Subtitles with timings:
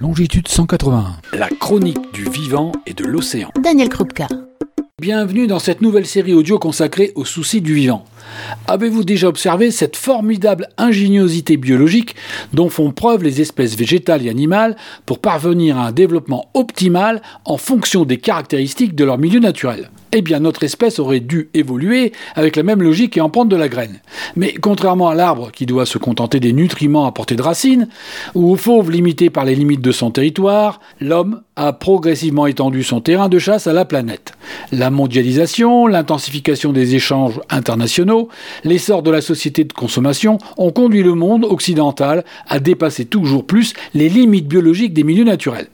[0.00, 1.16] Longitude 181.
[1.32, 3.50] La chronique du vivant et de l'océan.
[3.60, 4.28] Daniel Krupka.
[5.00, 8.04] Bienvenue dans cette nouvelle série audio consacrée aux soucis du vivant.
[8.68, 12.14] Avez-vous déjà observé cette formidable ingéniosité biologique
[12.52, 17.56] dont font preuve les espèces végétales et animales pour parvenir à un développement optimal en
[17.56, 19.90] fonction des caractéristiques de leur milieu naturel?
[20.12, 23.56] Eh bien notre espèce aurait dû évoluer avec la même logique et en prendre de
[23.56, 24.00] la graine.
[24.36, 27.88] Mais contrairement à l'arbre qui doit se contenter des nutriments à portée de racines,
[28.34, 33.00] ou au fauve limité par les limites de son territoire, l'homme a progressivement étendu son
[33.00, 34.32] terrain de chasse à la planète.
[34.72, 38.28] La mondialisation, l'intensification des échanges internationaux,
[38.64, 43.74] l'essor de la société de consommation ont conduit le monde occidental à dépasser toujours plus
[43.94, 45.68] les limites biologiques des milieux naturels.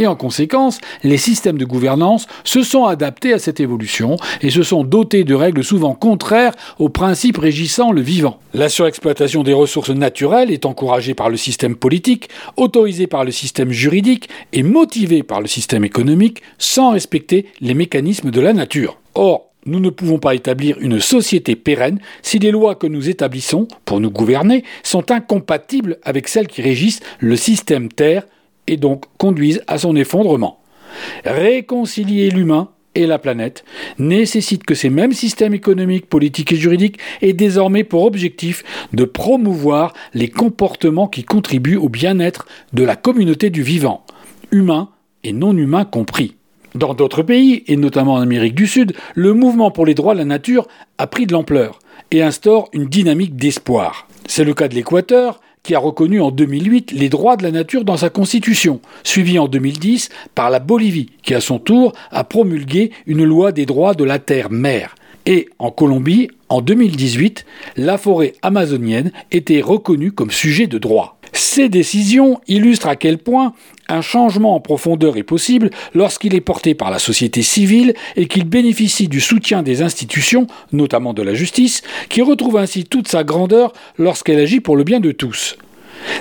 [0.00, 4.62] Et en conséquence, les systèmes de gouvernance se sont adaptés à cette évolution et se
[4.62, 8.40] sont dotés de règles souvent contraires aux principes régissant le vivant.
[8.54, 13.72] La surexploitation des ressources naturelles est encouragée par le système politique, autorisée par le système
[13.72, 18.96] juridique et motivée par le système économique sans respecter les mécanismes de la nature.
[19.14, 23.68] Or, nous ne pouvons pas établir une société pérenne si les lois que nous établissons
[23.84, 28.22] pour nous gouverner sont incompatibles avec celles qui régissent le système Terre
[28.70, 30.60] et donc conduisent à son effondrement.
[31.24, 33.64] Réconcilier l'humain et la planète
[33.98, 39.92] nécessite que ces mêmes systèmes économiques, politiques et juridiques aient désormais pour objectif de promouvoir
[40.14, 44.04] les comportements qui contribuent au bien-être de la communauté du vivant,
[44.50, 44.88] humain
[45.22, 46.36] et non humain compris.
[46.74, 50.20] Dans d'autres pays, et notamment en Amérique du Sud, le mouvement pour les droits de
[50.20, 50.68] la nature
[50.98, 51.80] a pris de l'ampleur
[52.12, 54.06] et instaure une dynamique d'espoir.
[54.26, 57.84] C'est le cas de l'Équateur, qui a reconnu en 2008 les droits de la nature
[57.84, 62.90] dans sa constitution, suivi en 2010 par la Bolivie, qui à son tour a promulgué
[63.06, 64.94] une loi des droits de la terre-mère.
[65.26, 67.44] Et en Colombie, en 2018,
[67.76, 71.19] la forêt amazonienne était reconnue comme sujet de droit.
[71.32, 73.54] Ces décisions illustrent à quel point
[73.88, 78.44] un changement en profondeur est possible lorsqu'il est porté par la société civile et qu'il
[78.44, 83.72] bénéficie du soutien des institutions, notamment de la justice, qui retrouve ainsi toute sa grandeur
[83.98, 85.56] lorsqu'elle agit pour le bien de tous.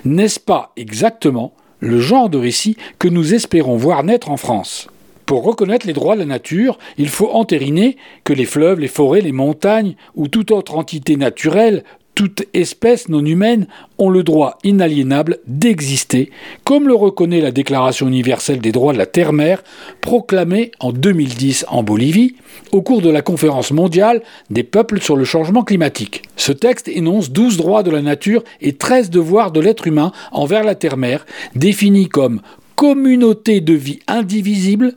[0.05, 4.87] N'est-ce pas exactement le genre de récit que nous espérons voir naître en France?
[5.25, 9.21] Pour reconnaître les droits de la nature, il faut entériner que les fleuves, les forêts,
[9.21, 11.83] les montagnes ou toute autre entité naturelle
[12.19, 13.65] toute espèce non humaine
[13.97, 16.31] ont le droit inaliénable d'exister,
[16.65, 19.63] comme le reconnaît la Déclaration universelle des droits de la terre-mère,
[20.01, 22.35] proclamée en 2010 en Bolivie,
[22.73, 26.23] au cours de la conférence mondiale des peuples sur le changement climatique.
[26.35, 30.65] Ce texte énonce 12 droits de la nature et 13 devoirs de l'être humain envers
[30.65, 31.25] la terre-mère,
[31.55, 32.41] définis comme
[32.75, 34.95] communauté de vie indivisible,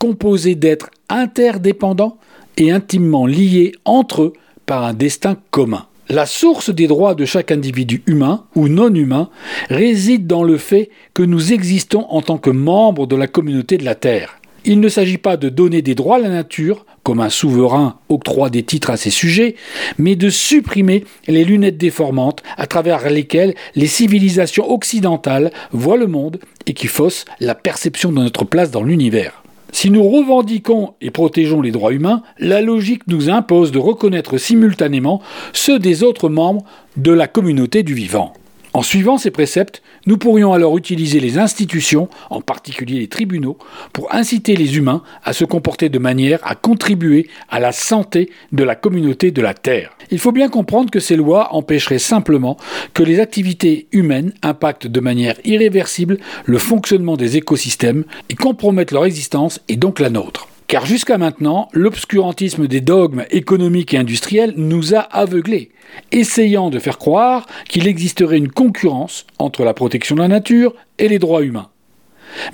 [0.00, 2.18] composée d'êtres interdépendants
[2.56, 4.32] et intimement liés entre eux
[4.66, 5.86] par un destin commun.
[6.10, 9.30] La source des droits de chaque individu humain ou non humain
[9.70, 13.86] réside dans le fait que nous existons en tant que membres de la communauté de
[13.86, 14.38] la Terre.
[14.66, 18.50] Il ne s'agit pas de donner des droits à la nature, comme un souverain octroie
[18.50, 19.56] des titres à ses sujets,
[19.98, 26.38] mais de supprimer les lunettes déformantes à travers lesquelles les civilisations occidentales voient le monde
[26.66, 29.43] et qui faussent la perception de notre place dans l'univers.
[29.74, 35.20] Si nous revendiquons et protégeons les droits humains, la logique nous impose de reconnaître simultanément
[35.52, 36.62] ceux des autres membres
[36.96, 38.34] de la communauté du vivant.
[38.74, 43.56] En suivant ces préceptes, nous pourrions alors utiliser les institutions, en particulier les tribunaux,
[43.92, 48.64] pour inciter les humains à se comporter de manière à contribuer à la santé de
[48.64, 49.96] la communauté de la Terre.
[50.10, 52.56] Il faut bien comprendre que ces lois empêcheraient simplement
[52.94, 59.04] que les activités humaines impactent de manière irréversible le fonctionnement des écosystèmes et compromettent leur
[59.04, 60.48] existence et donc la nôtre.
[60.74, 65.70] Car jusqu'à maintenant, l'obscurantisme des dogmes économiques et industriels nous a aveuglés,
[66.10, 71.06] essayant de faire croire qu'il existerait une concurrence entre la protection de la nature et
[71.06, 71.68] les droits humains.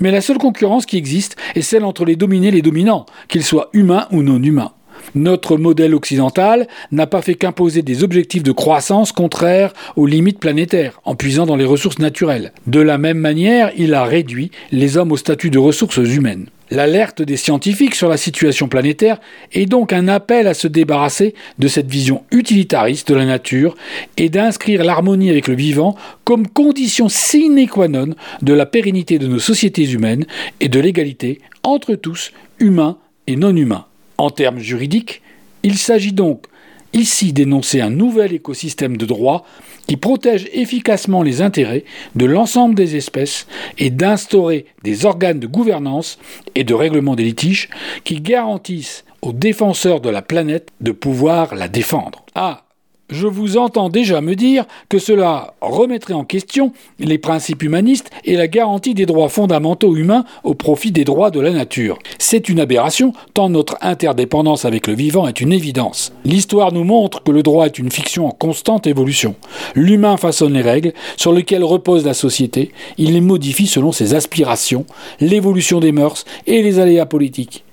[0.01, 3.43] Mais la seule concurrence qui existe est celle entre les dominés et les dominants, qu'ils
[3.43, 4.73] soient humains ou non humains.
[5.15, 11.01] Notre modèle occidental n'a pas fait qu'imposer des objectifs de croissance contraires aux limites planétaires,
[11.05, 12.53] en puisant dans les ressources naturelles.
[12.67, 16.49] De la même manière, il a réduit les hommes au statut de ressources humaines.
[16.71, 19.19] L'alerte des scientifiques sur la situation planétaire
[19.51, 23.75] est donc un appel à se débarrasser de cette vision utilitariste de la nature
[24.15, 29.27] et d'inscrire l'harmonie avec le vivant comme condition sine qua non de la pérennité de
[29.27, 30.25] nos sociétés humaines
[30.61, 32.97] et de l'égalité entre tous, humains
[33.27, 33.85] et non humains.
[34.17, 35.21] En termes juridiques,
[35.63, 36.45] il s'agit donc
[36.93, 39.45] ici d'énoncer un nouvel écosystème de droit
[39.87, 41.83] qui protège efficacement les intérêts
[42.15, 43.47] de l'ensemble des espèces
[43.77, 46.19] et d'instaurer des organes de gouvernance
[46.55, 47.69] et de règlement des litiges
[48.03, 52.25] qui garantissent aux défenseurs de la planète de pouvoir la défendre.
[52.35, 52.63] Ah,
[53.11, 58.35] je vous entends déjà me dire que cela remettrait en question les principes humanistes et
[58.35, 61.99] la garantie des droits fondamentaux humains au profit des droits de la nature.
[62.17, 66.13] C'est une aberration, tant notre interdépendance avec le vivant est une évidence.
[66.23, 69.35] L'histoire nous montre que le droit est une fiction en constante évolution.
[69.75, 74.85] L'humain façonne les règles sur lesquelles repose la société, il les modifie selon ses aspirations,
[75.19, 77.65] l'évolution des mœurs et les aléas politiques.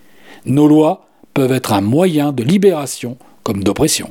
[0.44, 4.10] Nos lois peuvent être un moyen de libération comme d'oppression.